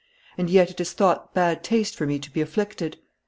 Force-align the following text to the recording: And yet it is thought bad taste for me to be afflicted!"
And 0.35 0.49
yet 0.49 0.71
it 0.71 0.81
is 0.81 0.93
thought 0.93 1.31
bad 1.35 1.63
taste 1.63 1.95
for 1.95 2.07
me 2.07 2.17
to 2.17 2.31
be 2.33 2.41
afflicted!" 2.41 2.97